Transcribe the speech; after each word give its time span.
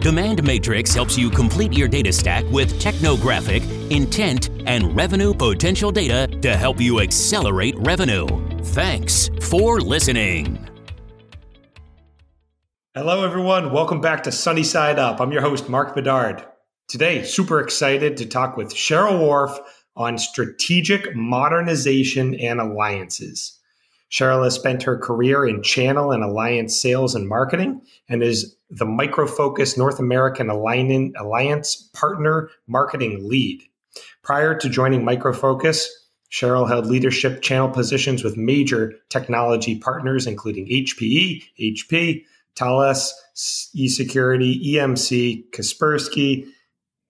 Demand 0.00 0.42
Matrix 0.42 0.94
helps 0.94 1.18
you 1.18 1.28
complete 1.28 1.74
your 1.74 1.86
data 1.86 2.10
stack 2.10 2.42
with 2.46 2.80
technographic, 2.80 3.62
intent, 3.90 4.48
and 4.64 4.96
revenue 4.96 5.34
potential 5.34 5.92
data 5.92 6.26
to 6.40 6.56
help 6.56 6.80
you 6.80 7.00
accelerate 7.00 7.74
revenue. 7.80 8.26
Thanks 8.62 9.28
for 9.42 9.78
listening. 9.78 10.66
Hello, 12.94 13.24
everyone. 13.24 13.72
Welcome 13.72 14.00
back 14.00 14.22
to 14.22 14.32
Sunny 14.32 14.62
Side 14.62 14.98
Up. 14.98 15.20
I'm 15.20 15.32
your 15.32 15.42
host, 15.42 15.68
Mark 15.68 15.94
Bedard. 15.94 16.46
Today, 16.88 17.22
super 17.22 17.60
excited 17.60 18.16
to 18.16 18.26
talk 18.26 18.56
with 18.56 18.74
Cheryl 18.74 19.20
Wharf 19.20 19.58
on 19.96 20.16
strategic 20.16 21.14
modernization 21.14 22.34
and 22.36 22.58
alliances. 22.58 23.58
Cheryl 24.10 24.44
has 24.44 24.54
spent 24.54 24.82
her 24.84 24.96
career 24.96 25.46
in 25.46 25.62
channel 25.62 26.10
and 26.10 26.24
alliance 26.24 26.80
sales 26.80 27.14
and 27.14 27.28
marketing 27.28 27.82
and 28.08 28.22
is 28.22 28.56
the 28.70 28.86
Micro 28.86 29.26
Focus 29.26 29.76
North 29.76 29.98
American 29.98 30.48
Alliance 30.48 31.90
Partner 31.92 32.50
Marketing 32.66 33.28
Lead. 33.28 33.62
Prior 34.22 34.54
to 34.54 34.68
joining 34.68 35.04
Micro 35.04 35.32
Focus, 35.32 35.88
Cheryl 36.30 36.68
held 36.68 36.86
leadership 36.86 37.42
channel 37.42 37.68
positions 37.68 38.22
with 38.22 38.36
major 38.36 38.94
technology 39.08 39.78
partners, 39.78 40.26
including 40.26 40.66
HPE, 40.66 41.42
HP, 41.58 42.24
Thales, 42.56 43.12
eSecurity, 43.76 44.74
EMC, 44.74 45.50
Kaspersky, 45.50 46.46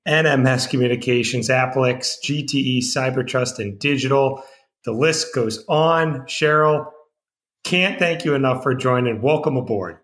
NMS 0.08 0.68
Communications, 0.68 1.48
Applix, 1.50 2.16
GTE, 2.24 2.78
Cybertrust, 2.78 3.58
and 3.58 3.78
Digital. 3.78 4.42
The 4.84 4.92
list 4.92 5.34
goes 5.34 5.62
on. 5.68 6.20
Cheryl, 6.22 6.90
can't 7.64 7.98
thank 7.98 8.24
you 8.24 8.34
enough 8.34 8.62
for 8.62 8.74
joining. 8.74 9.20
Welcome 9.20 9.58
aboard. 9.58 9.99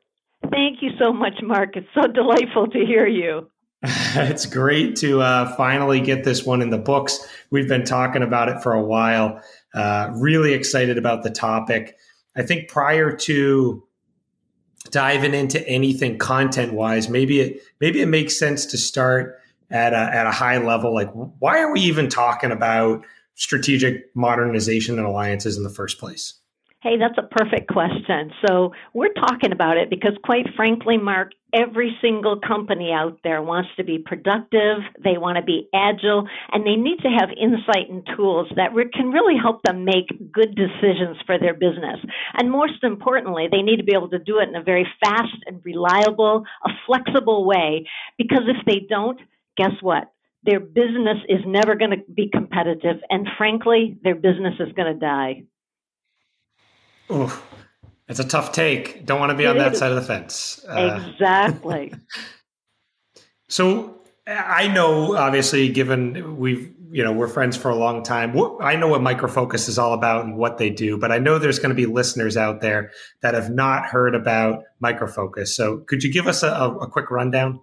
Thank 0.79 0.93
you 0.93 0.99
so 0.99 1.11
much, 1.11 1.41
Mark. 1.43 1.75
It's 1.75 1.89
so 1.95 2.07
delightful 2.07 2.67
to 2.67 2.85
hear 2.85 3.07
you. 3.07 3.51
it's 3.83 4.45
great 4.45 4.95
to 4.97 5.23
uh, 5.23 5.57
finally 5.57 6.01
get 6.03 6.23
this 6.23 6.45
one 6.45 6.61
in 6.61 6.69
the 6.69 6.77
books. 6.77 7.19
We've 7.51 7.69
been 7.69 7.85
talking 7.85 8.23
about 8.23 8.51
it 8.51 8.63
for 8.63 8.75
a 8.75 8.83
while. 8.83 9.41
Uh, 9.73 10.11
really 10.17 10.53
excited 10.53 10.99
about 10.99 11.23
the 11.23 11.31
topic. 11.31 11.97
I 12.37 12.43
think 12.43 12.69
prior 12.69 13.17
to 13.17 13.85
diving 14.91 15.33
into 15.33 15.67
anything 15.67 16.19
content 16.19 16.75
wise, 16.75 17.09
maybe 17.09 17.41
it 17.41 17.63
maybe 17.81 18.03
it 18.03 18.09
makes 18.09 18.39
sense 18.39 18.67
to 18.67 18.77
start 18.77 19.41
at 19.71 19.95
a, 19.95 19.97
at 19.97 20.27
a 20.27 20.31
high 20.31 20.59
level. 20.59 20.93
Like, 20.93 21.11
why 21.13 21.61
are 21.61 21.73
we 21.73 21.81
even 21.81 22.11
talking 22.11 22.51
about 22.51 23.07
strategic 23.35 24.15
modernization 24.15 24.99
and 24.99 25.07
alliances 25.07 25.57
in 25.57 25.63
the 25.63 25.71
first 25.71 25.99
place? 25.99 26.35
Hey, 26.87 26.99
that's 26.99 27.19
a 27.19 27.27
perfect 27.27 27.67
question. 27.67 28.31
So, 28.47 28.71
we're 28.95 29.13
talking 29.13 29.51
about 29.51 29.77
it 29.77 29.91
because, 29.91 30.13
quite 30.23 30.47
frankly, 30.55 30.97
Mark, 30.97 31.33
every 31.53 31.97
single 32.01 32.39
company 32.39 32.93
out 32.93 33.19
there 33.25 33.43
wants 33.43 33.71
to 33.77 33.83
be 33.83 33.99
productive, 33.99 34.79
they 35.03 35.19
want 35.19 35.37
to 35.37 35.43
be 35.43 35.69
agile, 35.75 36.29
and 36.53 36.65
they 36.65 36.77
need 36.77 36.99
to 36.99 37.09
have 37.09 37.31
insight 37.37 37.91
and 37.91 38.07
tools 38.17 38.47
that 38.55 38.73
re- 38.73 38.89
can 38.95 39.11
really 39.11 39.35
help 39.37 39.63
them 39.65 39.85
make 39.85 40.07
good 40.31 40.55
decisions 40.55 41.17
for 41.27 41.41
their 41.41 41.55
business. 41.55 41.99
And 42.39 42.53
most 42.53 42.85
importantly, 42.85 43.49
they 43.51 43.63
need 43.63 43.79
to 43.79 43.85
be 43.85 43.97
able 43.97 44.11
to 44.11 44.21
do 44.21 44.39
it 44.39 44.49
in 44.49 44.55
a 44.55 44.63
very 44.63 44.87
fast 45.03 45.43
and 45.47 45.61
reliable, 45.65 46.45
a 46.65 46.71
flexible 46.87 47.45
way, 47.45 47.89
because 48.17 48.43
if 48.47 48.65
they 48.65 48.87
don't, 48.89 49.19
guess 49.57 49.75
what? 49.81 50.13
Their 50.45 50.61
business 50.61 51.19
is 51.29 51.41
never 51.45 51.75
going 51.75 51.91
to 51.91 52.13
be 52.15 52.31
competitive, 52.33 52.99
and 53.11 53.27
frankly, 53.37 53.99
their 54.05 54.15
business 54.15 54.55
is 54.61 54.73
going 54.75 54.95
to 54.95 55.01
die. 55.01 55.43
Oh, 57.09 57.43
it's 58.09 58.21
a 58.21 58.27
tough 58.27 58.53
take. 58.53 59.05
Don't 59.05 59.21
want 59.21 59.31
to 59.31 59.37
be 59.37 59.45
it 59.45 59.49
on 59.49 59.59
that 59.59 59.77
side 59.77 59.91
of 59.91 59.97
the 59.97 60.03
fence. 60.03 60.65
Uh, 60.69 61.05
exactly. 61.13 61.93
so 63.49 64.01
I 64.27 64.69
know, 64.69 65.17
obviously, 65.17 65.69
given 65.69 66.37
we've 66.37 66.73
you 66.91 67.03
know 67.05 67.13
we're 67.13 67.29
friends 67.29 67.57
for 67.57 67.71
a 67.71 67.75
long 67.75 68.03
time. 68.03 68.37
I 68.61 68.77
know 68.77 68.89
what 68.89 69.03
Micro 69.03 69.29
Focus 69.29 69.69
is 69.69 69.79
all 69.79 69.93
about 69.93 70.25
and 70.25 70.37
what 70.37 70.59
they 70.59 70.71
do, 70.71 70.99
but 70.99 71.13
I 71.13 71.19
know 71.19 71.39
there's 71.39 71.59
going 71.59 71.71
to 71.71 71.77
be 71.77 71.87
listeners 71.87 72.37
out 72.37 72.61
there 72.61 72.91
that 73.23 73.35
have 73.35 73.51
not 73.51 73.87
heard 73.87 74.15
about 74.15 74.63
Micro 74.81 75.07
Focus. 75.07 75.55
So 75.55 75.79
could 75.79 76.03
you 76.03 76.13
give 76.13 76.27
us 76.27 76.43
a, 76.43 76.49
a 76.49 76.89
quick 76.89 77.11
rundown? 77.11 77.61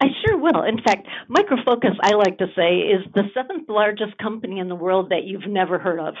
I 0.00 0.06
sure 0.24 0.36
will. 0.36 0.62
In 0.64 0.82
fact, 0.82 1.06
Micro 1.28 1.56
Focus, 1.64 1.92
I 2.02 2.14
like 2.14 2.38
to 2.38 2.46
say, 2.56 2.78
is 2.78 3.02
the 3.14 3.22
seventh 3.32 3.68
largest 3.68 4.18
company 4.18 4.58
in 4.58 4.68
the 4.68 4.74
world 4.74 5.10
that 5.10 5.24
you've 5.24 5.48
never 5.48 5.78
heard 5.78 6.00
of. 6.00 6.14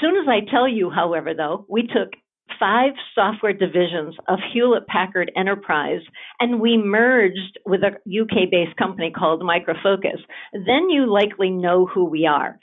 Soon 0.00 0.16
as 0.16 0.28
I 0.28 0.48
tell 0.50 0.68
you, 0.68 0.90
however, 0.90 1.34
though, 1.34 1.66
we 1.68 1.82
took 1.82 2.10
five 2.58 2.92
software 3.14 3.52
divisions 3.52 4.14
of 4.28 4.38
Hewlett 4.52 4.86
Packard 4.86 5.32
Enterprise, 5.36 6.00
and 6.40 6.60
we 6.60 6.76
merged 6.76 7.58
with 7.64 7.80
a 7.82 7.96
UK 8.08 8.50
based 8.50 8.76
company 8.76 9.10
called 9.10 9.42
Micro 9.44 9.74
Focus. 9.82 10.20
Then 10.52 10.90
you 10.90 11.10
likely 11.10 11.50
know 11.50 11.86
who 11.86 12.04
we 12.04 12.26
are. 12.26 12.58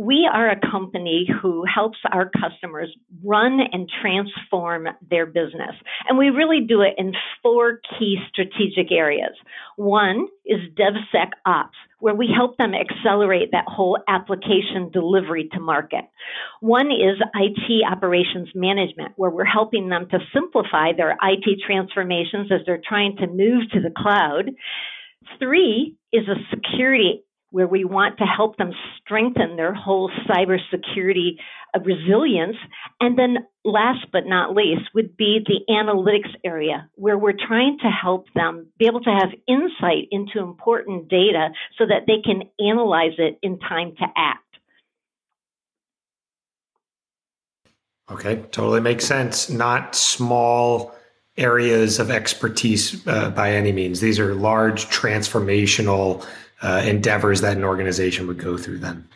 We 0.00 0.26
are 0.32 0.48
a 0.48 0.58
company 0.70 1.28
who 1.42 1.62
helps 1.66 1.98
our 2.10 2.30
customers 2.30 2.88
run 3.22 3.58
and 3.70 3.86
transform 4.00 4.86
their 5.10 5.26
business. 5.26 5.76
And 6.08 6.16
we 6.16 6.30
really 6.30 6.60
do 6.66 6.80
it 6.80 6.94
in 6.96 7.12
four 7.42 7.80
key 7.98 8.16
strategic 8.30 8.90
areas. 8.90 9.36
One 9.76 10.26
is 10.46 10.60
DevSecOps 10.74 11.76
where 11.98 12.14
we 12.14 12.30
help 12.34 12.56
them 12.56 12.72
accelerate 12.72 13.50
that 13.52 13.66
whole 13.66 13.98
application 14.08 14.88
delivery 14.90 15.50
to 15.52 15.60
market. 15.60 16.06
One 16.60 16.86
is 16.86 17.20
IT 17.34 17.84
operations 17.92 18.48
management, 18.54 19.12
where 19.16 19.28
we're 19.28 19.44
helping 19.44 19.90
them 19.90 20.08
to 20.10 20.18
simplify 20.32 20.92
their 20.96 21.18
IT 21.22 21.60
transformations 21.66 22.50
as 22.50 22.60
they're 22.64 22.80
trying 22.88 23.16
to 23.18 23.26
move 23.26 23.68
to 23.72 23.80
the 23.80 23.92
cloud. 23.94 24.50
Three 25.38 25.96
is 26.10 26.26
a 26.26 26.40
security 26.48 27.22
where 27.50 27.66
we 27.66 27.84
want 27.84 28.18
to 28.18 28.24
help 28.24 28.56
them 28.56 28.72
strengthen 29.00 29.56
their 29.56 29.74
whole 29.74 30.10
cybersecurity 30.28 31.36
uh, 31.74 31.80
resilience. 31.80 32.56
And 33.00 33.18
then, 33.18 33.38
last 33.64 34.06
but 34.12 34.26
not 34.26 34.54
least, 34.54 34.82
would 34.94 35.16
be 35.16 35.40
the 35.44 35.60
analytics 35.72 36.34
area, 36.44 36.88
where 36.94 37.18
we're 37.18 37.32
trying 37.32 37.78
to 37.82 37.88
help 37.88 38.26
them 38.34 38.66
be 38.78 38.86
able 38.86 39.00
to 39.00 39.10
have 39.10 39.30
insight 39.46 40.08
into 40.10 40.38
important 40.38 41.08
data 41.08 41.48
so 41.78 41.86
that 41.86 42.04
they 42.06 42.20
can 42.24 42.42
analyze 42.58 43.14
it 43.18 43.38
in 43.42 43.58
time 43.58 43.94
to 43.98 44.06
act. 44.16 44.44
Okay, 48.10 48.42
totally 48.50 48.80
makes 48.80 49.04
sense. 49.04 49.48
Not 49.48 49.94
small 49.94 50.94
areas 51.36 51.98
of 51.98 52.10
expertise 52.10 53.06
uh, 53.06 53.30
by 53.30 53.52
any 53.52 53.72
means. 53.72 54.00
These 54.00 54.18
are 54.18 54.34
large 54.34 54.86
transformational 54.86 56.26
uh, 56.62 56.82
endeavors 56.84 57.40
that 57.40 57.56
an 57.56 57.64
organization 57.64 58.26
would 58.26 58.38
go 58.38 58.56
through 58.56 58.78
then. 58.78 59.08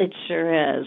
It 0.00 0.12
sure 0.28 0.80
is. 0.80 0.86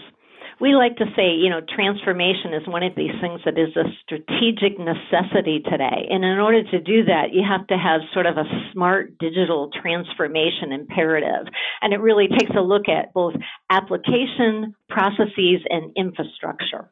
We 0.60 0.74
like 0.74 0.96
to 0.96 1.04
say, 1.14 1.30
you 1.30 1.48
know, 1.50 1.60
transformation 1.72 2.52
is 2.52 2.66
one 2.66 2.82
of 2.82 2.96
these 2.96 3.14
things 3.20 3.40
that 3.44 3.56
is 3.56 3.76
a 3.76 3.84
strategic 4.02 4.76
necessity 4.76 5.60
today. 5.60 6.08
And 6.10 6.24
in 6.24 6.38
order 6.40 6.64
to 6.64 6.80
do 6.80 7.04
that, 7.04 7.32
you 7.32 7.44
have 7.48 7.66
to 7.68 7.78
have 7.78 8.00
sort 8.12 8.26
of 8.26 8.36
a 8.38 8.44
smart 8.72 9.16
digital 9.18 9.70
transformation 9.80 10.72
imperative. 10.72 11.46
And 11.80 11.92
it 11.92 12.00
really 12.00 12.26
takes 12.26 12.50
a 12.56 12.60
look 12.60 12.88
at 12.88 13.14
both 13.14 13.34
application, 13.70 14.74
processes, 14.88 15.62
and 15.70 15.92
infrastructure. 15.96 16.90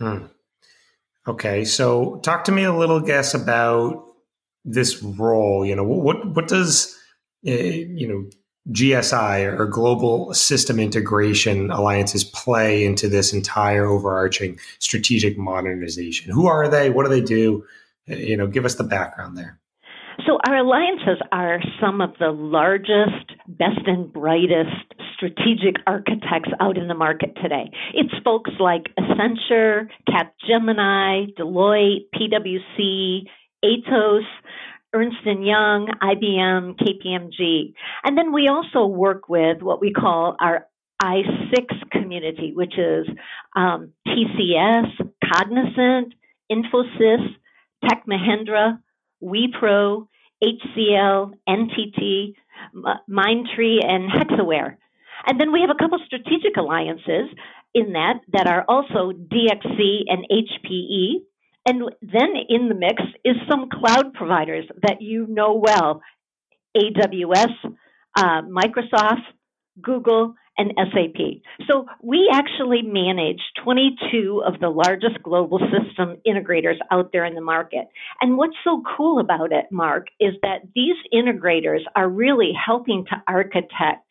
Hmm. 0.00 0.26
Okay, 1.26 1.64
so 1.64 2.20
talk 2.22 2.44
to 2.44 2.52
me 2.52 2.62
a 2.62 2.72
little, 2.72 3.00
guess 3.00 3.34
about 3.34 4.04
this 4.64 5.02
role. 5.02 5.66
You 5.66 5.74
know, 5.74 5.82
what 5.82 6.32
what 6.34 6.46
does 6.46 6.95
you 7.52 8.08
know, 8.08 8.24
GSI 8.72 9.58
or 9.58 9.66
global 9.66 10.34
system 10.34 10.80
integration 10.80 11.70
alliances 11.70 12.24
play 12.24 12.84
into 12.84 13.08
this 13.08 13.32
entire 13.32 13.86
overarching 13.86 14.58
strategic 14.78 15.38
modernization? 15.38 16.32
Who 16.32 16.46
are 16.46 16.68
they? 16.68 16.90
What 16.90 17.04
do 17.04 17.10
they 17.10 17.20
do? 17.20 17.64
Eh, 18.08 18.16
you 18.16 18.36
know, 18.36 18.46
give 18.46 18.64
us 18.64 18.74
the 18.74 18.84
background 18.84 19.36
there. 19.36 19.58
So, 20.26 20.38
our 20.46 20.56
alliances 20.56 21.20
are 21.30 21.60
some 21.78 22.00
of 22.00 22.10
the 22.18 22.30
largest, 22.30 23.32
best, 23.46 23.86
and 23.86 24.10
brightest 24.10 24.94
strategic 25.14 25.76
architects 25.86 26.50
out 26.60 26.76
in 26.76 26.88
the 26.88 26.94
market 26.94 27.36
today. 27.40 27.70
It's 27.94 28.14
folks 28.24 28.50
like 28.58 28.84
Accenture, 28.98 29.88
Capgemini, 30.08 31.34
Deloitte, 31.38 32.06
PwC, 32.14 33.24
Atos, 33.64 34.24
Ernst 34.96 35.18
& 35.22 35.24
Young, 35.24 35.88
IBM, 36.02 36.78
KPMG. 36.80 37.74
And 38.02 38.16
then 38.16 38.32
we 38.32 38.48
also 38.48 38.86
work 38.86 39.28
with 39.28 39.60
what 39.60 39.78
we 39.80 39.92
call 39.92 40.36
our 40.40 40.66
I6 41.02 41.90
community, 41.92 42.52
which 42.54 42.78
is 42.78 43.06
um, 43.54 43.92
TCS, 44.08 44.86
Cognizant, 45.30 46.14
Infosys, 46.50 47.36
Tech 47.86 48.04
Mahindra, 48.06 48.78
Wipro, 49.22 50.08
HCL, 50.42 51.32
NTT, 51.46 52.34
Mindtree, 53.10 53.84
and 53.84 54.10
Hexaware. 54.10 54.76
And 55.26 55.38
then 55.38 55.52
we 55.52 55.60
have 55.60 55.70
a 55.70 55.74
couple 55.74 55.98
strategic 56.06 56.56
alliances 56.56 57.28
in 57.74 57.92
that 57.92 58.20
that 58.32 58.46
are 58.46 58.64
also 58.68 59.12
DXC 59.12 60.04
and 60.08 60.26
HPE. 60.30 61.20
And 61.66 61.82
then 62.00 62.28
in 62.48 62.68
the 62.68 62.74
mix 62.74 63.02
is 63.24 63.36
some 63.50 63.68
cloud 63.68 64.14
providers 64.14 64.66
that 64.82 65.02
you 65.02 65.26
know 65.26 65.54
well 65.54 66.00
AWS, 66.76 67.52
uh, 68.16 68.42
Microsoft, 68.42 69.22
Google, 69.80 70.34
and 70.58 70.72
SAP. 70.76 71.42
So 71.68 71.86
we 72.02 72.30
actually 72.32 72.82
manage 72.82 73.40
22 73.62 74.42
of 74.46 74.58
the 74.60 74.70
largest 74.70 75.22
global 75.22 75.58
system 75.58 76.16
integrators 76.26 76.76
out 76.90 77.10
there 77.12 77.24
in 77.24 77.34
the 77.34 77.42
market. 77.42 77.88
And 78.20 78.38
what's 78.38 78.56
so 78.64 78.82
cool 78.96 79.18
about 79.20 79.52
it, 79.52 79.66
Mark, 79.70 80.06
is 80.18 80.32
that 80.42 80.60
these 80.74 80.96
integrators 81.12 81.80
are 81.94 82.08
really 82.08 82.52
helping 82.54 83.04
to 83.10 83.22
architect 83.28 84.06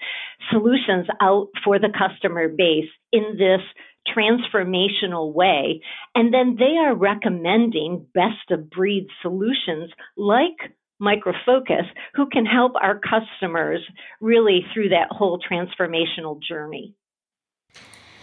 solutions 0.51 1.07
out 1.21 1.47
for 1.63 1.79
the 1.79 1.89
customer 1.97 2.47
base 2.47 2.89
in 3.11 3.37
this 3.37 3.61
transformational 4.07 5.33
way. 5.33 5.81
And 6.13 6.33
then 6.33 6.55
they 6.57 6.77
are 6.77 6.95
recommending 6.95 8.05
best 8.13 8.51
of 8.51 8.69
breed 8.69 9.07
solutions 9.21 9.91
like 10.17 10.73
Micro 10.99 11.33
Focus, 11.45 11.85
who 12.13 12.27
can 12.27 12.45
help 12.45 12.73
our 12.81 12.99
customers 12.99 13.81
really 14.21 14.65
through 14.73 14.89
that 14.89 15.09
whole 15.11 15.39
transformational 15.39 16.41
journey. 16.41 16.93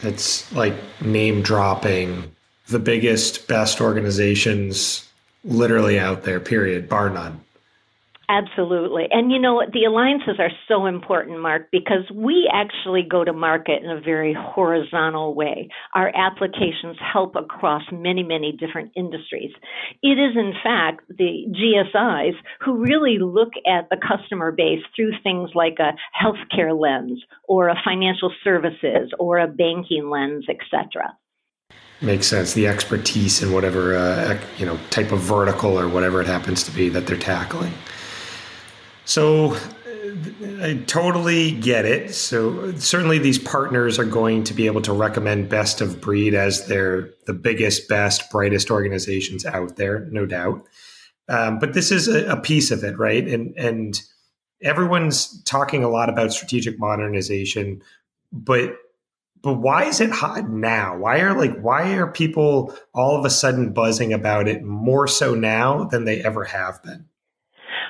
It's 0.01 0.53
like 0.53 0.75
name 1.01 1.43
dropping 1.43 2.33
the 2.69 2.79
biggest, 2.79 3.47
best 3.47 3.81
organizations 3.81 5.09
literally 5.45 5.99
out 5.99 6.23
there, 6.23 6.41
period, 6.41 6.89
bar 6.89 7.11
none. 7.11 7.41
Absolutely. 8.33 9.09
And 9.11 9.31
you 9.31 9.39
know, 9.39 9.63
the 9.71 9.85
alliances 9.85 10.37
are 10.39 10.51
so 10.67 10.87
important, 10.87 11.41
Mark, 11.41 11.69
because 11.71 12.11
we 12.15 12.51
actually 12.51 13.03
go 13.03 13.25
to 13.25 13.33
market 13.35 13.83
in 13.83 13.91
a 13.91 14.01
very 14.01 14.35
horizontal 14.39 15.35
way. 15.35 15.69
Our 15.95 16.11
applications 16.17 16.97
help 17.13 17.37
across 17.37 17.83
many, 17.93 18.23
many 18.23 18.53
different 18.53 18.93
industries. 18.97 19.51
It 20.03 20.19
is, 20.19 20.35
in 20.35 20.55
fact, 20.65 21.03
the 21.09 21.45
GSIs 21.51 22.33
who 22.65 22.79
really 22.79 23.19
look 23.21 23.51
at 23.67 23.91
the 23.91 23.99
customer 23.99 24.51
base 24.51 24.81
through 24.97 25.13
things 25.23 25.51
like 25.55 25.77
a 25.79 25.93
healthcare 26.19 26.79
lens 26.79 27.23
or 27.45 27.69
a 27.69 27.77
financial 27.85 28.33
services 28.43 29.13
or 29.19 29.41
a 29.41 29.47
banking 29.47 30.09
lens, 30.09 30.47
etc 30.49 31.19
makes 32.01 32.27
sense 32.27 32.55
the 32.55 32.67
expertise 32.67 33.45
in 33.45 33.53
whatever 33.53 33.97
uh, 33.97 34.37
you 34.59 34.67
know 34.67 34.77
type 34.91 35.13
of 35.13 35.21
vertical 35.21 35.79
or 35.79 35.89
whatever 35.89 36.21
it 36.21 36.27
happens 36.27 36.65
to 36.65 36.73
be 36.73 36.89
that 36.89 37.07
they're 37.07 37.17
tackling 37.17 37.73
so 39.13 39.55
I 40.63 40.83
totally 40.87 41.51
get 41.51 41.85
it. 41.85 42.15
So 42.15 42.73
certainly 42.77 43.19
these 43.19 43.39
partners 43.39 43.99
are 43.99 44.07
going 44.07 44.45
to 44.45 44.55
be 44.55 44.65
able 44.65 44.81
to 44.83 44.93
recommend 44.95 45.51
best 45.51 45.83
of 45.83 46.01
breed 46.01 46.35
as 46.35 46.67
they're 46.67 47.11
the 47.27 47.35
biggest, 47.35 47.89
best, 47.89 48.31
brightest 48.31 48.71
organizations 48.71 49.45
out 49.45 49.77
there, 49.77 50.09
no 50.11 50.25
doubt. 50.25 50.67
Um, 51.29 51.59
but 51.59 51.75
this 51.75 51.93
is 51.93 52.09
a, 52.09 52.27
a, 52.33 52.41
piece 52.41 52.71
of 52.71 52.85
it, 52.85 52.99
right? 52.99 53.27
And 53.29 53.55
and 53.57 54.01
everyone's 54.63 55.43
talking 55.43 55.85
a 55.85 55.91
lot 55.91 56.09
about 56.09 56.33
strategic 56.33 56.79
modernization, 56.79 57.83
but 58.33 58.77
but 59.43 59.55
why 59.55 59.85
is 59.85 60.01
it 60.01 60.11
hot 60.11 60.49
now? 60.49 60.97
Why 60.97 61.21
are 61.21 61.37
like 61.37 61.61
why 61.61 61.93
are 61.93 62.11
people 62.11 62.75
all 62.95 63.19
of 63.19 63.27
a 63.27 63.31
sudden 63.31 63.75
buzzing 63.75 64.15
about 64.15 64.49
it 64.49 64.63
more 64.63 65.07
so 65.07 65.35
now 65.35 65.85
than 65.85 66.07
they 66.07 66.23
ever 66.23 66.45
have 66.45 66.83
been? 66.83 67.09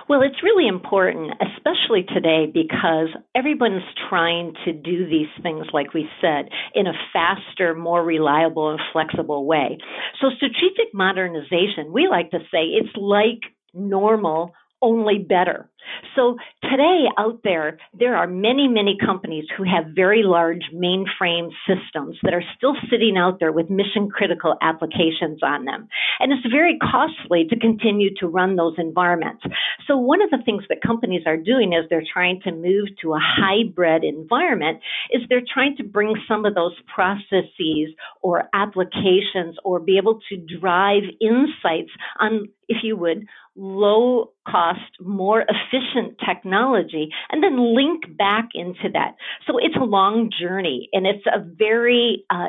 Well, 0.08 0.22
it's 0.22 0.42
really 0.42 0.66
important, 0.66 1.32
especially 1.40 2.04
today, 2.04 2.46
because 2.52 3.08
everyone's 3.34 3.82
trying 4.08 4.54
to 4.64 4.72
do 4.72 5.06
these 5.08 5.28
things, 5.42 5.66
like 5.72 5.94
we 5.94 6.08
said, 6.20 6.48
in 6.74 6.86
a 6.86 6.92
faster, 7.12 7.74
more 7.74 8.04
reliable, 8.04 8.70
and 8.70 8.80
flexible 8.92 9.46
way. 9.46 9.78
So, 10.20 10.28
strategic 10.36 10.92
modernization, 10.92 11.92
we 11.92 12.08
like 12.08 12.30
to 12.30 12.40
say 12.50 12.64
it's 12.64 12.94
like 12.96 13.40
normal 13.74 14.52
only 14.82 15.18
better. 15.18 15.68
So 16.14 16.36
today 16.62 17.06
out 17.18 17.40
there, 17.44 17.78
there 17.98 18.16
are 18.16 18.26
many, 18.26 18.68
many 18.68 18.96
companies 19.04 19.44
who 19.56 19.64
have 19.64 19.94
very 19.94 20.22
large 20.22 20.70
mainframe 20.74 21.50
systems 21.66 22.18
that 22.22 22.34
are 22.34 22.44
still 22.56 22.74
sitting 22.90 23.16
out 23.16 23.40
there 23.40 23.52
with 23.52 23.70
mission 23.70 24.08
critical 24.10 24.56
applications 24.60 25.40
on 25.42 25.64
them. 25.64 25.88
And 26.20 26.32
it's 26.32 26.46
very 26.50 26.78
costly 26.78 27.46
to 27.48 27.58
continue 27.58 28.10
to 28.20 28.26
run 28.26 28.56
those 28.56 28.74
environments. 28.78 29.42
So 29.86 29.96
one 29.96 30.22
of 30.22 30.30
the 30.30 30.42
things 30.44 30.64
that 30.68 30.82
companies 30.86 31.22
are 31.26 31.36
doing 31.36 31.72
is 31.72 31.88
they're 31.88 32.02
trying 32.12 32.40
to 32.42 32.52
move 32.52 32.88
to 33.02 33.14
a 33.14 33.20
hybrid 33.20 34.04
environment 34.04 34.80
is 35.10 35.22
they're 35.28 35.42
trying 35.52 35.76
to 35.76 35.84
bring 35.84 36.14
some 36.28 36.44
of 36.44 36.54
those 36.54 36.74
processes 36.94 37.94
or 38.22 38.48
applications 38.54 39.56
or 39.64 39.80
be 39.80 39.96
able 39.96 40.20
to 40.28 40.58
drive 40.60 41.02
insights 41.20 41.90
on, 42.20 42.48
if 42.68 42.78
you 42.82 42.96
would, 42.96 43.26
low 43.56 44.30
cost, 44.48 44.80
more 45.00 45.42
efficient 45.42 46.16
technology, 46.26 47.10
and 47.30 47.42
then 47.42 47.74
link 47.74 48.16
back 48.16 48.48
into 48.54 48.88
that. 48.92 49.14
So 49.46 49.58
it's 49.58 49.76
a 49.76 49.84
long 49.84 50.30
journey 50.40 50.88
and 50.92 51.06
it's 51.06 51.26
a 51.26 51.40
very 51.40 52.24
uh, 52.30 52.48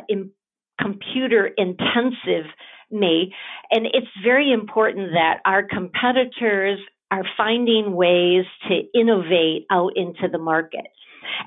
computer 0.80 1.50
intensive 1.58 2.46
me. 2.92 3.34
And 3.72 3.86
it's 3.88 4.08
very 4.24 4.52
important 4.52 5.12
that 5.14 5.40
our 5.46 5.64
competitors 5.64 6.80
are 7.12 7.24
finding 7.38 7.94
ways 7.96 8.46
to 8.68 8.82
innovate 9.00 9.66
out 9.72 9.92
into 9.96 10.28
the 10.32 10.38
market. 10.38 10.88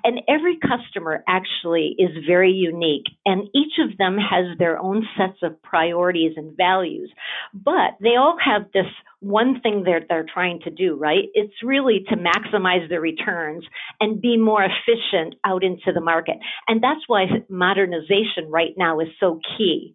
And 0.04 0.20
every 0.28 0.58
customer 0.58 1.24
actually 1.28 1.94
is 1.98 2.10
very 2.26 2.52
unique, 2.52 3.06
and 3.24 3.48
each 3.54 3.74
of 3.78 3.96
them 3.98 4.16
has 4.18 4.56
their 4.58 4.78
own 4.78 5.06
sets 5.16 5.38
of 5.42 5.62
priorities 5.62 6.32
and 6.36 6.56
values. 6.56 7.10
But 7.54 7.96
they 8.00 8.16
all 8.16 8.36
have 8.44 8.70
this 8.72 8.86
one 9.20 9.60
thing 9.60 9.84
that 9.84 10.06
they're 10.08 10.26
trying 10.32 10.60
to 10.60 10.70
do, 10.70 10.96
right? 10.96 11.24
It's 11.34 11.62
really 11.62 12.04
to 12.08 12.16
maximize 12.16 12.88
the 12.88 13.00
returns 13.00 13.64
and 14.00 14.20
be 14.20 14.36
more 14.36 14.62
efficient 14.62 15.34
out 15.44 15.64
into 15.64 15.92
the 15.92 16.00
market. 16.00 16.36
And 16.68 16.82
that's 16.82 17.00
why 17.06 17.24
modernization 17.48 18.50
right 18.50 18.74
now 18.76 19.00
is 19.00 19.08
so 19.18 19.40
key. 19.56 19.94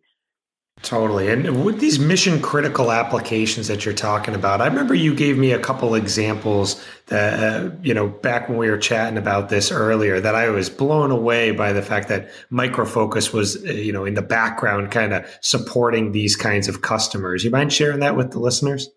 Totally. 0.82 1.30
And 1.30 1.64
with 1.64 1.80
these 1.80 2.00
mission 2.00 2.42
critical 2.42 2.92
applications 2.92 3.68
that 3.68 3.86
you're 3.86 3.94
talking 3.94 4.34
about, 4.34 4.62
I 4.62 4.68
remember 4.68 4.96
you 4.96 5.14
gave 5.14 5.38
me 5.38 5.52
a 5.52 5.60
couple 5.60 5.94
examples 5.94 6.84
that, 7.08 7.40
uh, 7.40 7.70
you 7.84 7.94
know, 7.94 8.08
back 8.08 8.50
when 8.50 8.58
we 8.58 8.68
were 8.68 8.80
chatting 8.80 9.18
about 9.18 9.50
this 9.50 9.72
earlier, 9.72 10.20
that 10.20 10.34
I 10.34 10.50
was 10.50 10.72
blown 10.72 11.12
away 11.12 11.52
by 11.52 11.72
the 11.72 11.84
fact 11.84 12.08
that 12.08 12.32
Micro 12.50 12.86
Focus 12.86 13.32
was, 13.32 13.64
uh, 13.64 13.72
you 13.72 13.94
know, 13.94 14.06
in 14.06 14.16
the 14.16 14.24
background 14.24 14.90
kind 14.90 15.14
of 15.14 15.26
supporting 15.42 16.14
these 16.14 16.36
kinds 16.36 16.68
of 16.68 16.82
customers. 16.82 17.44
You 17.44 17.52
mind 17.52 17.72
sharing 17.72 18.00
that 18.00 18.16
with 18.16 18.32
the 18.32 18.40
listeners? 18.40 18.90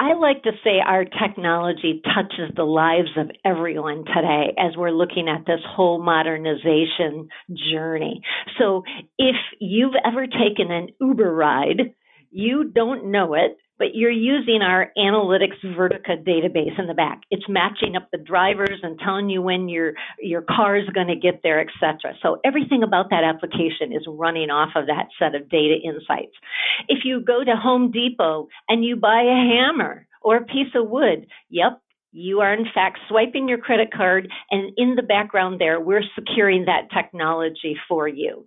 I 0.00 0.14
like 0.14 0.44
to 0.44 0.52
say 0.62 0.78
our 0.84 1.04
technology 1.04 2.00
touches 2.14 2.54
the 2.54 2.62
lives 2.62 3.08
of 3.16 3.30
everyone 3.44 4.04
today 4.04 4.54
as 4.56 4.76
we're 4.76 4.92
looking 4.92 5.28
at 5.28 5.44
this 5.44 5.60
whole 5.66 6.00
modernization 6.00 7.28
journey. 7.72 8.20
So 8.58 8.84
if 9.18 9.34
you've 9.58 9.94
ever 10.06 10.26
taken 10.26 10.70
an 10.70 10.88
Uber 11.00 11.34
ride, 11.34 11.94
you 12.30 12.70
don't 12.72 13.10
know 13.10 13.34
it, 13.34 13.56
but 13.78 13.94
you're 13.94 14.10
using 14.10 14.60
our 14.62 14.92
analytics 14.98 15.62
Vertica 15.64 16.22
database 16.22 16.78
in 16.78 16.86
the 16.86 16.94
back. 16.94 17.22
It's 17.30 17.48
matching 17.48 17.96
up 17.96 18.08
the 18.12 18.18
drivers 18.18 18.80
and 18.82 18.98
telling 18.98 19.30
you 19.30 19.42
when 19.42 19.68
your 19.68 19.92
your 20.20 20.42
car 20.42 20.76
is 20.76 20.88
going 20.90 21.08
to 21.08 21.16
get 21.16 21.40
there, 21.42 21.60
etc. 21.60 22.14
So 22.22 22.38
everything 22.44 22.82
about 22.82 23.10
that 23.10 23.24
application 23.24 23.92
is 23.92 24.06
running 24.08 24.50
off 24.50 24.70
of 24.74 24.86
that 24.86 25.08
set 25.18 25.34
of 25.34 25.48
data 25.48 25.76
insights. 25.82 26.34
If 26.88 27.04
you 27.04 27.20
go 27.20 27.44
to 27.44 27.56
Home 27.56 27.90
Depot 27.90 28.48
and 28.68 28.84
you 28.84 28.96
buy 28.96 29.22
a 29.22 29.48
hammer 29.54 30.06
or 30.22 30.36
a 30.36 30.44
piece 30.44 30.74
of 30.74 30.88
wood, 30.88 31.26
yep, 31.48 31.80
you 32.12 32.40
are 32.40 32.54
in 32.54 32.64
fact 32.74 32.98
swiping 33.08 33.48
your 33.48 33.58
credit 33.58 33.92
card 33.92 34.28
and 34.50 34.72
in 34.76 34.94
the 34.94 35.02
background 35.02 35.60
there 35.60 35.78
we're 35.78 36.02
securing 36.14 36.64
that 36.64 36.88
technology 36.94 37.76
for 37.86 38.08
you 38.08 38.44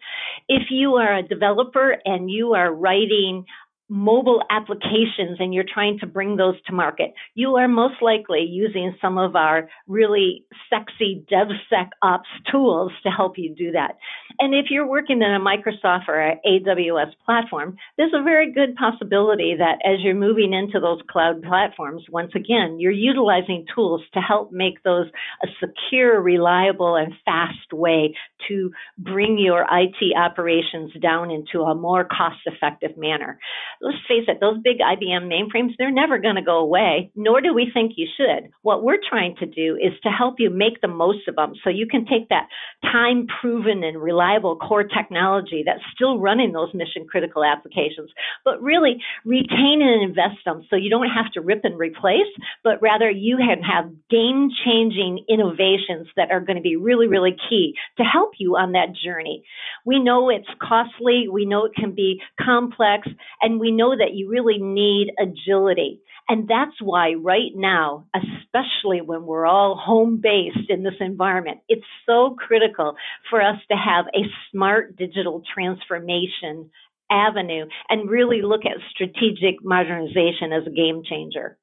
if 0.47 0.63
you 0.71 0.95
are 0.95 1.17
a 1.17 1.27
developer 1.27 1.97
and 2.05 2.31
you 2.31 2.53
are 2.53 2.73
writing 2.73 3.45
mobile 3.91 4.41
applications 4.49 5.37
and 5.39 5.53
you're 5.53 5.65
trying 5.71 5.99
to 5.99 6.07
bring 6.07 6.37
those 6.37 6.55
to 6.65 6.73
market, 6.73 7.13
you 7.35 7.57
are 7.57 7.67
most 7.67 8.01
likely 8.01 8.39
using 8.39 8.95
some 9.01 9.17
of 9.17 9.35
our 9.35 9.67
really 9.85 10.45
sexy 10.69 11.25
DevSecOps 11.29 12.23
tools 12.49 12.93
to 13.03 13.09
help 13.09 13.37
you 13.37 13.53
do 13.53 13.73
that. 13.73 13.97
And 14.39 14.55
if 14.55 14.67
you're 14.69 14.87
working 14.87 15.21
in 15.21 15.33
a 15.33 15.39
Microsoft 15.41 16.07
or 16.07 16.35
AWS 16.47 17.11
platform, 17.25 17.75
there's 17.97 18.13
a 18.15 18.23
very 18.23 18.53
good 18.53 18.75
possibility 18.75 19.55
that 19.57 19.79
as 19.85 19.99
you're 19.99 20.15
moving 20.15 20.53
into 20.53 20.79
those 20.79 21.01
cloud 21.09 21.43
platforms, 21.43 22.03
once 22.09 22.31
again, 22.33 22.77
you're 22.79 22.93
utilizing 22.93 23.65
tools 23.75 24.01
to 24.13 24.21
help 24.21 24.53
make 24.53 24.81
those 24.83 25.07
a 25.43 25.47
secure, 25.59 26.21
reliable, 26.21 26.95
and 26.95 27.13
fast 27.25 27.73
way 27.73 28.15
to 28.47 28.71
bring 28.97 29.37
your 29.37 29.65
IT 29.69 30.15
operations 30.15 30.93
down 31.01 31.29
into 31.29 31.63
a 31.63 31.75
more 31.75 32.05
cost 32.05 32.39
effective 32.45 32.97
manner 32.97 33.37
let's 33.81 33.97
face 34.07 34.25
it, 34.27 34.39
those 34.39 34.57
big 34.63 34.77
IBM 34.79 35.27
mainframes, 35.27 35.71
they're 35.77 35.91
never 35.91 36.17
going 36.17 36.35
to 36.35 36.41
go 36.41 36.59
away, 36.59 37.11
nor 37.15 37.41
do 37.41 37.53
we 37.53 37.69
think 37.73 37.93
you 37.95 38.07
should. 38.17 38.51
What 38.61 38.83
we're 38.83 38.99
trying 39.09 39.35
to 39.37 39.45
do 39.45 39.75
is 39.75 39.93
to 40.03 40.09
help 40.09 40.35
you 40.37 40.49
make 40.49 40.81
the 40.81 40.87
most 40.87 41.27
of 41.27 41.35
them 41.35 41.53
so 41.63 41.69
you 41.69 41.87
can 41.87 42.05
take 42.05 42.29
that 42.29 42.47
time 42.83 43.27
proven 43.41 43.83
and 43.83 44.01
reliable 44.01 44.55
core 44.55 44.83
technology 44.83 45.63
that's 45.65 45.83
still 45.95 46.19
running 46.19 46.51
those 46.51 46.73
mission 46.73 47.07
critical 47.09 47.43
applications, 47.43 48.11
but 48.45 48.61
really 48.61 48.97
retain 49.25 49.81
and 49.81 50.03
invest 50.03 50.43
them 50.45 50.65
so 50.69 50.75
you 50.75 50.89
don't 50.89 51.09
have 51.09 51.31
to 51.33 51.41
rip 51.41 51.61
and 51.63 51.77
replace, 51.77 52.31
but 52.63 52.81
rather 52.81 53.09
you 53.09 53.37
can 53.37 53.63
have 53.63 53.91
game 54.09 54.49
changing 54.63 55.25
innovations 55.27 56.07
that 56.15 56.31
are 56.31 56.39
going 56.39 56.57
to 56.57 56.61
be 56.61 56.75
really, 56.75 57.07
really 57.07 57.35
key 57.49 57.73
to 57.97 58.03
help 58.03 58.31
you 58.37 58.55
on 58.55 58.73
that 58.73 58.93
journey. 59.03 59.43
We 59.85 59.99
know 59.99 60.29
it's 60.29 60.47
costly, 60.61 61.27
we 61.31 61.45
know 61.45 61.65
it 61.65 61.73
can 61.75 61.95
be 61.95 62.21
complex, 62.39 63.07
and 63.41 63.59
we 63.59 63.70
know 63.71 63.95
that 63.97 64.13
you 64.13 64.29
really 64.29 64.57
need 64.59 65.11
agility. 65.19 66.01
And 66.29 66.47
that's 66.47 66.79
why 66.81 67.13
right 67.13 67.51
now, 67.55 68.05
especially 68.15 69.01
when 69.01 69.25
we're 69.25 69.45
all 69.45 69.75
home 69.75 70.21
based 70.21 70.69
in 70.69 70.83
this 70.83 70.93
environment, 70.99 71.59
it's 71.67 71.85
so 72.05 72.35
critical 72.37 72.95
for 73.29 73.41
us 73.41 73.57
to 73.69 73.77
have 73.77 74.05
a 74.15 74.23
smart 74.51 74.95
digital 74.95 75.43
transformation 75.53 76.69
avenue 77.09 77.65
and 77.89 78.09
really 78.09 78.41
look 78.41 78.61
at 78.65 78.77
strategic 78.91 79.63
modernization 79.63 80.53
as 80.53 80.65
a 80.65 80.71
game 80.71 81.03
changer. 81.03 81.57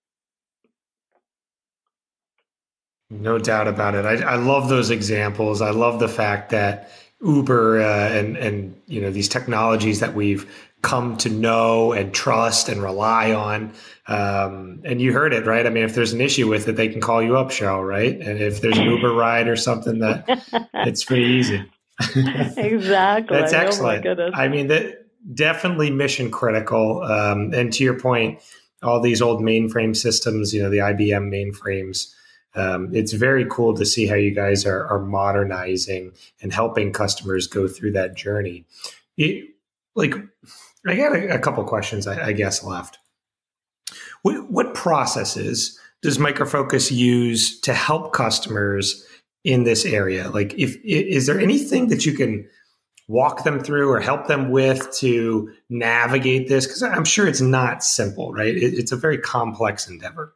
No 3.11 3.39
doubt 3.39 3.69
about 3.69 3.95
it. 3.95 4.05
I, 4.05 4.33
I 4.33 4.37
love 4.37 4.69
those 4.69 4.91
examples. 4.91 5.63
I 5.63 5.71
love 5.71 5.99
the 5.99 6.09
fact 6.09 6.51
that 6.51 6.91
Uber 7.23 7.81
uh, 7.81 8.09
and 8.11 8.37
and 8.37 8.81
you 8.87 9.01
know 9.01 9.11
these 9.11 9.29
technologies 9.29 10.01
that 10.01 10.15
we've 10.15 10.68
come 10.83 11.17
to 11.19 11.29
know 11.29 11.93
and 11.93 12.15
trust 12.15 12.69
and 12.69 12.83
rely 12.83 13.33
on. 13.33 13.73
Um, 14.07 14.81
and 14.85 15.01
you 15.01 15.13
heard 15.13 15.33
it, 15.33 15.45
right? 15.45 15.67
I 15.67 15.71
mean, 15.71 15.85
if 15.85 15.95
there's 15.95 16.13
an 16.13 16.21
issue 16.21 16.49
with 16.49 16.69
it, 16.69 16.77
they 16.77 16.89
can 16.89 17.01
call 17.01 17.23
you 17.23 17.37
up, 17.37 17.49
Cheryl, 17.49 17.87
right? 17.87 18.15
And 18.15 18.39
if 18.39 18.61
there's 18.61 18.79
an 18.79 18.85
Uber 18.85 19.13
ride 19.13 19.49
or 19.49 19.57
something, 19.57 19.99
that 19.99 20.25
it's 20.75 21.05
pretty 21.05 21.25
easy. 21.25 21.65
exactly. 22.57 23.37
That's 23.37 23.53
oh 23.53 23.59
excellent. 23.59 24.07
Oh 24.07 24.31
I 24.33 24.49
mean, 24.49 24.69
that 24.69 25.07
definitely 25.35 25.91
mission 25.91 26.31
critical. 26.31 27.03
Um, 27.03 27.53
and 27.53 27.73
to 27.73 27.85
your 27.85 27.99
point, 27.99 28.41
all 28.83 29.01
these 29.01 29.21
old 29.21 29.43
mainframe 29.43 29.97
systems, 29.97 30.55
you 30.55 30.63
know, 30.63 30.71
the 30.71 30.79
IBM 30.79 31.29
mainframes. 31.29 32.15
Um, 32.55 32.95
it's 32.95 33.13
very 33.13 33.45
cool 33.51 33.75
to 33.75 33.85
see 33.85 34.07
how 34.07 34.15
you 34.15 34.35
guys 34.35 34.65
are, 34.65 34.87
are 34.87 35.01
modernizing 35.01 36.13
and 36.41 36.53
helping 36.53 36.93
customers 36.93 37.47
go 37.47 37.69
through 37.69 37.93
that 37.93 38.17
journey. 38.17 38.65
It, 39.17 39.51
like 39.95 40.15
I 40.87 40.97
got 40.97 41.15
a, 41.15 41.35
a 41.35 41.39
couple 41.39 41.65
questions, 41.65 42.07
I, 42.07 42.29
I, 42.29 42.33
guess, 42.33 42.63
left. 42.63 42.99
What, 44.23 44.51
what 44.51 44.75
processes 44.75 45.79
does 46.03 46.19
Micro 46.19 46.47
Focus 46.47 46.93
use 46.93 47.61
to 47.61 47.75
help 47.75 48.13
customers 48.13 49.05
in 49.45 49.65
this 49.65 49.85
area? 49.85 50.31
Like, 50.31 50.55
if 50.55 50.77
is 50.85 51.27
there 51.27 51.41
anything 51.41 51.89
that 51.89 52.07
you 52.07 52.13
can 52.13 52.49
walk 53.09 53.45
them 53.45 53.59
through 53.59 53.91
or 53.91 54.01
help 54.01 54.27
them 54.27 54.51
with 54.51 54.93
to 54.99 55.53
navigate 55.69 56.49
this? 56.49 56.67
Because 56.67 56.83
I'm 56.83 57.05
sure 57.05 57.27
it's 57.27 57.41
not 57.41 57.83
simple, 57.83 58.33
right? 58.33 58.55
It, 58.55 58.75
it's 58.75 58.93
a 58.93 58.97
very 58.97 59.19
complex 59.19 59.89
endeavor 59.89 60.35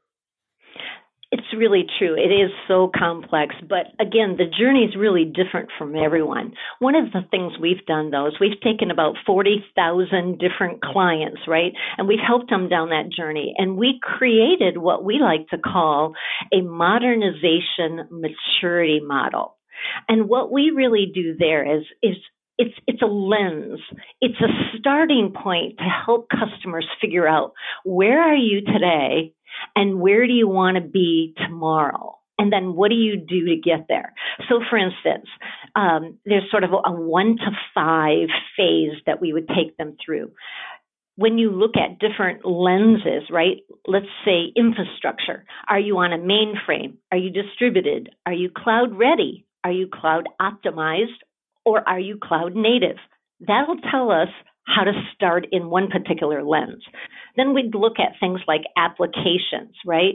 really 1.54 1.84
true. 1.98 2.14
It 2.14 2.32
is 2.32 2.50
so 2.68 2.90
complex, 2.96 3.54
but 3.68 3.86
again, 4.00 4.36
the 4.36 4.44
journey 4.44 4.84
is 4.84 4.96
really 4.96 5.24
different 5.24 5.70
from 5.78 5.96
everyone. 5.96 6.52
One 6.78 6.94
of 6.94 7.12
the 7.12 7.22
things 7.30 7.52
we've 7.60 7.84
done 7.86 8.10
though 8.10 8.26
is 8.26 8.34
we've 8.40 8.60
taken 8.60 8.90
about 8.90 9.16
40,000 9.26 10.38
different 10.38 10.82
clients, 10.82 11.40
right? 11.46 11.72
And 11.96 12.08
we've 12.08 12.18
helped 12.24 12.50
them 12.50 12.68
down 12.68 12.90
that 12.90 13.10
journey. 13.14 13.54
And 13.56 13.76
we 13.76 13.98
created 14.02 14.78
what 14.78 15.04
we 15.04 15.18
like 15.20 15.48
to 15.48 15.58
call 15.58 16.14
a 16.52 16.60
modernization 16.60 18.08
maturity 18.10 19.00
model. 19.02 19.56
And 20.08 20.28
what 20.28 20.52
we 20.52 20.72
really 20.74 21.10
do 21.12 21.34
there 21.38 21.78
is, 21.78 21.84
is 22.02 22.16
it's 22.58 22.74
it's 22.86 23.02
a 23.02 23.06
lens. 23.06 23.80
It's 24.20 24.40
a 24.40 24.78
starting 24.78 25.32
point 25.32 25.78
to 25.78 25.84
help 25.84 26.28
customers 26.28 26.86
figure 27.00 27.26
out 27.26 27.52
where 27.84 28.20
are 28.20 28.36
you 28.36 28.60
today 28.60 29.34
and 29.76 30.00
where 30.00 30.26
do 30.26 30.32
you 30.32 30.48
want 30.48 30.76
to 30.76 30.82
be 30.82 31.34
tomorrow? 31.36 32.18
And 32.38 32.52
then 32.52 32.74
what 32.74 32.88
do 32.88 32.96
you 32.96 33.16
do 33.16 33.46
to 33.46 33.56
get 33.56 33.86
there? 33.88 34.12
So, 34.48 34.60
for 34.68 34.76
instance, 34.76 35.28
um, 35.76 36.18
there's 36.24 36.50
sort 36.50 36.64
of 36.64 36.70
a 36.72 36.90
one 36.90 37.36
to 37.36 37.50
five 37.74 38.28
phase 38.56 38.98
that 39.06 39.20
we 39.20 39.32
would 39.32 39.48
take 39.48 39.76
them 39.76 39.96
through. 40.04 40.32
When 41.16 41.38
you 41.38 41.50
look 41.50 41.76
at 41.76 41.98
different 41.98 42.44
lenses, 42.46 43.28
right? 43.30 43.58
Let's 43.86 44.06
say 44.24 44.52
infrastructure. 44.56 45.44
Are 45.68 45.78
you 45.78 45.98
on 45.98 46.12
a 46.12 46.18
mainframe? 46.18 46.96
Are 47.12 47.18
you 47.18 47.30
distributed? 47.30 48.10
Are 48.26 48.32
you 48.32 48.50
cloud 48.50 48.98
ready? 48.98 49.46
Are 49.62 49.72
you 49.72 49.88
cloud 49.92 50.28
optimized? 50.40 51.20
Or 51.64 51.86
are 51.88 52.00
you 52.00 52.18
cloud 52.22 52.54
native? 52.54 52.96
That'll 53.40 53.78
tell 53.90 54.10
us 54.10 54.28
how 54.64 54.84
to 54.84 54.92
start 55.14 55.46
in 55.52 55.70
one 55.70 55.88
particular 55.88 56.42
lens. 56.42 56.82
Then 57.36 57.54
we'd 57.54 57.74
look 57.74 57.98
at 57.98 58.18
things 58.20 58.40
like 58.46 58.62
applications, 58.76 59.74
right? 59.86 60.14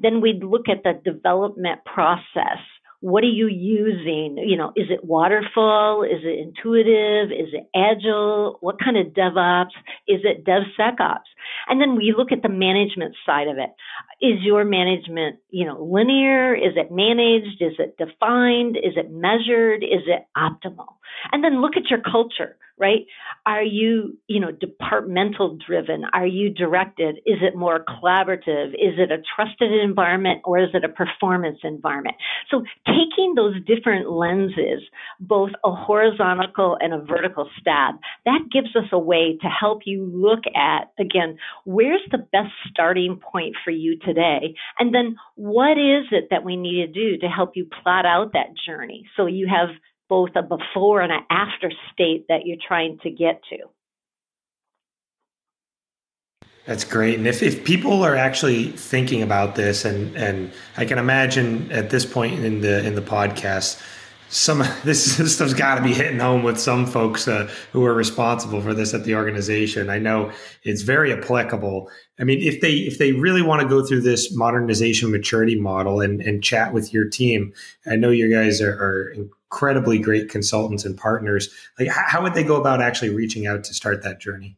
Then 0.00 0.20
we'd 0.20 0.44
look 0.44 0.68
at 0.68 0.82
the 0.84 1.00
development 1.10 1.80
process. 1.84 2.58
What 3.00 3.22
are 3.22 3.28
you 3.28 3.46
using? 3.46 4.38
You 4.44 4.56
know, 4.56 4.72
is 4.74 4.86
it 4.90 5.04
waterfall? 5.04 6.02
Is 6.02 6.20
it 6.24 6.38
intuitive? 6.40 7.30
Is 7.30 7.54
it 7.54 7.68
agile? 7.74 8.58
What 8.60 8.76
kind 8.82 8.96
of 8.96 9.14
DevOps? 9.14 9.70
Is 10.08 10.20
it 10.24 10.44
DevSecOps? 10.44 11.28
And 11.68 11.80
then 11.80 11.94
we 11.96 12.12
look 12.16 12.32
at 12.32 12.42
the 12.42 12.48
management 12.48 13.14
side 13.24 13.46
of 13.46 13.58
it. 13.58 13.70
Is 14.20 14.42
your 14.42 14.64
management, 14.64 15.36
you 15.50 15.64
know, 15.64 15.80
linear? 15.80 16.54
Is 16.54 16.74
it 16.76 16.90
managed? 16.90 17.62
Is 17.62 17.74
it 17.78 17.96
defined? 17.98 18.76
Is 18.76 18.94
it 18.96 19.10
measured? 19.10 19.84
Is 19.84 20.02
it 20.06 20.26
optimal? 20.36 20.97
And 21.32 21.42
then 21.42 21.60
look 21.60 21.76
at 21.76 21.90
your 21.90 22.00
culture 22.00 22.56
right? 22.78 23.06
Are 23.46 23.62
you, 23.62 24.16
you 24.26 24.40
know, 24.40 24.50
departmental 24.52 25.58
driven? 25.66 26.04
Are 26.12 26.26
you 26.26 26.50
directed? 26.50 27.16
Is 27.26 27.38
it 27.42 27.56
more 27.56 27.84
collaborative? 27.84 28.68
Is 28.74 28.98
it 28.98 29.10
a 29.10 29.22
trusted 29.34 29.72
environment 29.72 30.42
or 30.44 30.58
is 30.58 30.70
it 30.74 30.84
a 30.84 30.88
performance 30.88 31.58
environment? 31.64 32.16
So 32.50 32.62
taking 32.86 33.34
those 33.34 33.54
different 33.64 34.10
lenses, 34.10 34.82
both 35.18 35.50
a 35.64 35.72
horizontal 35.72 36.76
and 36.80 36.92
a 36.92 37.00
vertical 37.00 37.48
stab, 37.60 37.96
that 38.24 38.40
gives 38.52 38.74
us 38.76 38.88
a 38.92 38.98
way 38.98 39.38
to 39.40 39.48
help 39.48 39.82
you 39.84 40.04
look 40.04 40.44
at, 40.54 40.92
again, 40.98 41.38
where's 41.64 42.02
the 42.10 42.18
best 42.18 42.52
starting 42.70 43.20
point 43.32 43.56
for 43.64 43.70
you 43.70 43.98
today? 43.98 44.54
And 44.78 44.94
then 44.94 45.16
what 45.34 45.78
is 45.78 46.06
it 46.12 46.28
that 46.30 46.44
we 46.44 46.56
need 46.56 46.86
to 46.86 46.92
do 46.92 47.18
to 47.18 47.26
help 47.28 47.52
you 47.54 47.66
plot 47.82 48.06
out 48.06 48.32
that 48.34 48.54
journey 48.66 49.08
so 49.16 49.26
you 49.26 49.48
have 49.48 49.70
both 50.08 50.30
a 50.36 50.42
before 50.42 51.00
and 51.00 51.12
an 51.12 51.20
after 51.30 51.70
state 51.92 52.26
that 52.28 52.46
you're 52.46 52.58
trying 52.66 52.98
to 53.02 53.10
get 53.10 53.40
to. 53.50 53.58
That's 56.68 56.84
great. 56.84 57.16
And 57.16 57.26
if, 57.26 57.42
if 57.42 57.64
people 57.64 58.02
are 58.02 58.14
actually 58.14 58.72
thinking 58.72 59.22
about 59.22 59.54
this 59.54 59.86
and, 59.86 60.14
and 60.16 60.52
I 60.76 60.84
can 60.84 60.98
imagine 60.98 61.72
at 61.72 61.88
this 61.88 62.04
point 62.04 62.44
in 62.44 62.60
the 62.60 62.84
in 62.86 62.94
the 62.94 63.00
podcast, 63.00 63.82
some 64.28 64.58
this, 64.84 65.16
this 65.16 65.34
stuff's 65.34 65.54
got 65.54 65.76
to 65.76 65.82
be 65.82 65.94
hitting 65.94 66.18
home 66.18 66.42
with 66.42 66.60
some 66.60 66.86
folks 66.86 67.26
uh, 67.26 67.50
who 67.72 67.86
are 67.86 67.94
responsible 67.94 68.60
for 68.60 68.74
this 68.74 68.92
at 68.92 69.04
the 69.04 69.14
organization. 69.14 69.88
I 69.88 69.98
know 69.98 70.30
it's 70.62 70.82
very 70.82 71.10
applicable. 71.10 71.90
I 72.20 72.24
mean, 72.24 72.40
if 72.42 72.60
they 72.60 72.74
if 72.74 72.98
they 72.98 73.12
really 73.12 73.40
want 73.40 73.62
to 73.62 73.68
go 73.68 73.82
through 73.82 74.02
this 74.02 74.36
modernization 74.36 75.10
maturity 75.10 75.58
model 75.58 76.02
and 76.02 76.20
and 76.20 76.44
chat 76.44 76.74
with 76.74 76.92
your 76.92 77.08
team, 77.08 77.54
I 77.86 77.96
know 77.96 78.10
you 78.10 78.30
guys 78.30 78.60
are, 78.60 78.74
are 78.74 79.14
incredibly 79.50 79.98
great 79.98 80.28
consultants 80.28 80.84
and 80.84 80.96
partners. 80.96 81.48
Like, 81.78 81.88
how 81.88 82.22
would 82.22 82.34
they 82.34 82.44
go 82.44 82.56
about 82.56 82.82
actually 82.82 83.10
reaching 83.10 83.46
out 83.46 83.64
to 83.64 83.74
start 83.74 84.02
that 84.02 84.20
journey? 84.20 84.56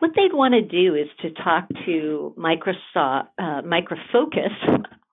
What 0.00 0.12
they'd 0.14 0.32
want 0.32 0.54
to 0.54 0.62
do 0.62 0.94
is 0.94 1.08
to 1.22 1.30
talk 1.42 1.68
to 1.86 2.34
Microsoft, 2.36 3.28
uh, 3.38 3.62
Micro 3.62 3.96
Focus 4.12 4.52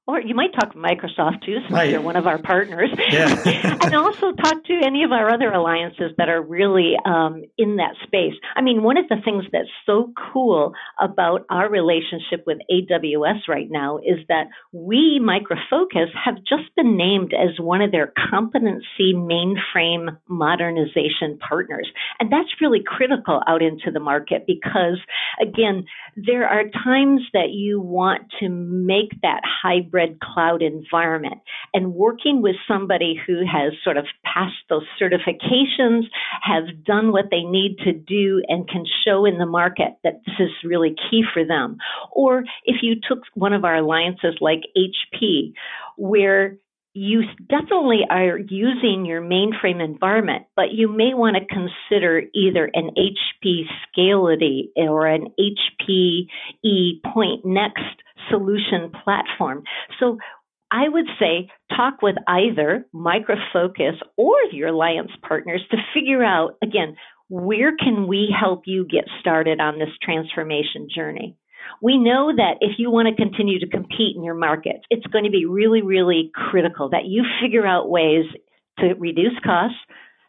or 0.07 0.21
you 0.21 0.35
might 0.35 0.53
talk 0.53 0.71
to 0.73 0.77
Microsoft 0.77 1.43
too, 1.45 1.57
since 1.61 1.71
right. 1.71 1.89
they're 1.89 2.01
one 2.01 2.15
of 2.15 2.27
our 2.27 2.37
partners. 2.37 2.89
Yeah. 3.11 3.77
and 3.81 3.95
also 3.95 4.33
talk 4.33 4.63
to 4.65 4.81
any 4.85 5.03
of 5.03 5.11
our 5.11 5.31
other 5.33 5.51
alliances 5.51 6.11
that 6.17 6.29
are 6.29 6.41
really 6.41 6.93
um, 7.05 7.43
in 7.57 7.77
that 7.77 7.95
space. 8.03 8.33
I 8.55 8.61
mean, 8.61 8.83
one 8.83 8.97
of 8.97 9.07
the 9.09 9.17
things 9.25 9.45
that's 9.51 9.69
so 9.85 10.13
cool 10.31 10.73
about 11.01 11.45
our 11.49 11.69
relationship 11.69 12.43
with 12.45 12.59
AWS 12.71 13.47
right 13.47 13.67
now 13.69 13.97
is 13.97 14.19
that 14.29 14.45
we, 14.71 15.19
Micro 15.23 15.57
Focus, 15.71 16.09
have 16.23 16.35
just 16.37 16.75
been 16.75 16.97
named 16.97 17.33
as 17.33 17.59
one 17.59 17.81
of 17.81 17.91
their 17.91 18.13
competency 18.29 19.13
mainframe 19.15 20.17
modernization 20.29 21.39
partners. 21.39 21.89
And 22.19 22.31
that's 22.31 22.61
really 22.61 22.83
critical 22.85 23.41
out 23.47 23.63
into 23.63 23.89
the 23.91 23.99
market 23.99 24.43
because, 24.45 24.99
again, 25.41 25.85
there 26.15 26.47
are 26.47 26.63
times 26.83 27.21
that 27.33 27.49
you 27.51 27.79
want 27.81 28.23
to 28.39 28.49
make 28.49 29.09
that 29.23 29.41
hybrid 29.63 29.94
cloud 30.21 30.61
environment. 30.61 31.41
And 31.73 31.93
working 31.93 32.41
with 32.41 32.55
somebody 32.67 33.19
who 33.25 33.43
has 33.45 33.73
sort 33.83 33.97
of 33.97 34.05
passed 34.23 34.53
those 34.69 34.85
certifications, 35.01 36.03
have 36.41 36.83
done 36.83 37.11
what 37.11 37.25
they 37.31 37.43
need 37.43 37.77
to 37.83 37.93
do, 37.93 38.41
and 38.47 38.67
can 38.67 38.85
show 39.05 39.25
in 39.25 39.37
the 39.37 39.45
market 39.45 39.93
that 40.03 40.21
this 40.25 40.35
is 40.39 40.51
really 40.63 40.95
key 41.09 41.23
for 41.33 41.45
them. 41.45 41.77
Or 42.11 42.43
if 42.65 42.77
you 42.81 42.95
took 42.95 43.19
one 43.33 43.53
of 43.53 43.65
our 43.65 43.77
alliances 43.77 44.35
like 44.41 44.61
HP, 44.77 45.53
where 45.97 46.57
you 46.95 47.23
definitely 47.49 48.01
are 48.09 48.37
using 48.37 49.05
your 49.05 49.21
mainframe 49.21 49.83
environment, 49.83 50.45
but 50.55 50.71
you 50.71 50.87
may 50.87 51.13
want 51.13 51.35
to 51.35 51.45
consider 51.45 52.23
either 52.33 52.71
an 52.73 52.91
HP 52.97 53.63
Scality 53.91 54.71
or 54.77 55.05
an 55.05 55.27
HPE 55.37 57.01
Pointnext 57.05 57.97
solution 58.29 58.91
platform. 59.03 59.63
So 59.99 60.17
I 60.71 60.89
would 60.89 61.05
say 61.19 61.49
talk 61.75 62.01
with 62.01 62.15
either 62.27 62.85
Micro 62.91 63.35
Focus 63.53 63.95
or 64.17 64.35
your 64.51 64.69
alliance 64.69 65.11
partners 65.27 65.61
to 65.71 65.77
figure 65.93 66.23
out, 66.23 66.57
again, 66.63 66.95
where 67.29 67.75
can 67.75 68.07
we 68.07 68.33
help 68.37 68.63
you 68.65 68.85
get 68.85 69.05
started 69.19 69.59
on 69.59 69.79
this 69.79 69.89
transformation 70.01 70.87
journey? 70.93 71.37
We 71.81 71.97
know 71.97 72.31
that 72.35 72.57
if 72.61 72.73
you 72.77 72.91
want 72.91 73.07
to 73.07 73.15
continue 73.15 73.59
to 73.59 73.67
compete 73.67 74.15
in 74.15 74.23
your 74.23 74.35
markets, 74.35 74.83
it's 74.89 75.07
going 75.07 75.23
to 75.23 75.31
be 75.31 75.45
really, 75.45 75.81
really 75.81 76.31
critical 76.33 76.89
that 76.89 77.05
you 77.05 77.23
figure 77.41 77.65
out 77.65 77.89
ways 77.89 78.25
to 78.79 78.93
reduce 78.99 79.37
costs, 79.43 79.77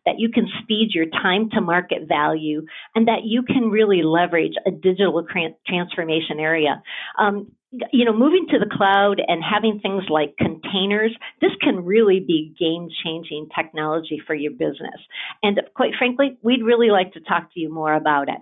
that 0.06 0.18
you 0.18 0.30
can 0.30 0.46
speed 0.62 0.90
your 0.94 1.06
time 1.06 1.50
to 1.50 1.60
market 1.60 2.08
value, 2.08 2.64
and 2.94 3.08
that 3.08 3.24
you 3.24 3.42
can 3.42 3.70
really 3.70 4.02
leverage 4.02 4.54
a 4.66 4.70
digital 4.70 5.26
transformation 5.66 6.38
area. 6.38 6.82
Um, 7.18 7.52
you 7.92 8.04
know, 8.04 8.12
moving 8.12 8.46
to 8.50 8.58
the 8.58 8.70
cloud 8.70 9.20
and 9.26 9.42
having 9.42 9.80
things 9.80 10.04
like 10.08 10.36
containers, 10.36 11.14
this 11.40 11.52
can 11.60 11.84
really 11.84 12.20
be 12.20 12.54
game 12.58 12.88
changing 13.04 13.48
technology 13.54 14.20
for 14.26 14.34
your 14.34 14.52
business. 14.52 15.00
And 15.42 15.60
quite 15.74 15.92
frankly, 15.98 16.38
we'd 16.42 16.62
really 16.62 16.90
like 16.90 17.12
to 17.12 17.20
talk 17.20 17.52
to 17.54 17.60
you 17.60 17.72
more 17.72 17.94
about 17.94 18.28
it. 18.28 18.38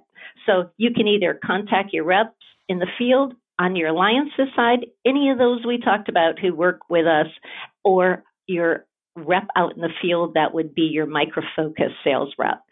So 0.47 0.71
you 0.77 0.91
can 0.95 1.07
either 1.07 1.39
contact 1.45 1.93
your 1.93 2.05
reps 2.05 2.37
in 2.69 2.79
the 2.79 2.89
field 2.99 3.35
on 3.59 3.77
your 3.77 3.91
alliances 3.91 4.49
side, 4.57 4.87
any 5.07 5.31
of 5.31 5.39
those 5.39 5.65
we 5.65 5.79
talked 5.79 6.09
about 6.09 6.39
who 6.39 6.55
work 6.55 6.81
with 6.89 7.07
us, 7.07 7.29
or 7.85 8.25
your 8.47 8.87
rep 9.17 9.47
out 9.57 9.75
in 9.77 9.81
the 9.81 9.93
field 10.03 10.35
that 10.35 10.53
would 10.53 10.75
be 10.75 10.83
your 10.83 11.07
micro 11.07 11.43
focus 11.57 11.93
sales 12.03 12.35
rep. 12.39 12.63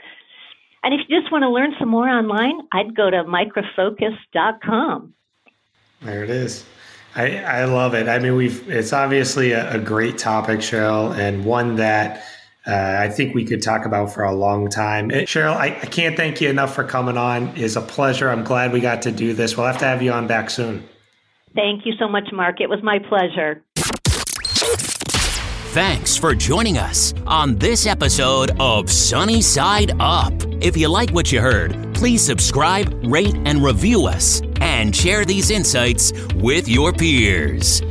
And 0.82 0.92
if 0.92 1.00
you 1.08 1.20
just 1.20 1.30
want 1.30 1.42
to 1.42 1.50
learn 1.50 1.74
some 1.78 1.88
more 1.88 2.08
online, 2.08 2.62
I'd 2.72 2.96
go 2.96 3.08
to 3.08 3.22
microfocus.com. 3.22 5.14
There 6.04 6.24
it 6.24 6.30
is. 6.30 6.64
I, 7.14 7.38
I 7.38 7.64
love 7.64 7.94
it. 7.94 8.08
I 8.08 8.18
mean, 8.18 8.36
we've 8.36 8.68
it's 8.70 8.92
obviously 8.92 9.52
a, 9.52 9.74
a 9.74 9.78
great 9.78 10.18
topic, 10.18 10.60
Cheryl, 10.60 11.16
and 11.16 11.44
one 11.44 11.76
that 11.76 12.24
uh, 12.66 12.96
I 13.00 13.08
think 13.08 13.34
we 13.34 13.44
could 13.44 13.62
talk 13.62 13.84
about 13.84 14.12
for 14.12 14.22
a 14.24 14.32
long 14.32 14.70
time. 14.70 15.10
Uh, 15.10 15.24
Cheryl, 15.26 15.54
I, 15.54 15.66
I 15.66 15.86
can't 15.86 16.16
thank 16.16 16.40
you 16.40 16.48
enough 16.48 16.74
for 16.74 16.84
coming 16.84 17.16
on. 17.16 17.52
It's 17.56 17.76
a 17.76 17.80
pleasure. 17.80 18.30
I'm 18.30 18.44
glad 18.44 18.72
we 18.72 18.80
got 18.80 19.02
to 19.02 19.12
do 19.12 19.34
this. 19.34 19.56
We'll 19.56 19.66
have 19.66 19.78
to 19.78 19.84
have 19.84 20.02
you 20.02 20.12
on 20.12 20.26
back 20.26 20.48
soon. 20.48 20.88
Thank 21.54 21.84
you 21.84 21.92
so 21.98 22.08
much, 22.08 22.32
Mark. 22.32 22.60
It 22.60 22.70
was 22.70 22.82
my 22.82 22.98
pleasure. 22.98 23.62
Thanks 25.72 26.16
for 26.16 26.34
joining 26.34 26.76
us 26.76 27.14
on 27.26 27.56
this 27.56 27.86
episode 27.86 28.52
of 28.60 28.90
Sunny 28.90 29.40
Side 29.40 29.92
Up. 30.00 30.34
If 30.60 30.76
you 30.76 30.88
like 30.88 31.10
what 31.10 31.32
you 31.32 31.40
heard, 31.40 31.94
please 31.94 32.22
subscribe, 32.22 32.94
rate, 33.04 33.34
and 33.46 33.64
review 33.64 34.06
us, 34.06 34.42
and 34.72 34.96
share 34.96 35.24
these 35.26 35.50
insights 35.50 36.12
with 36.34 36.66
your 36.66 36.92
peers. 36.94 37.82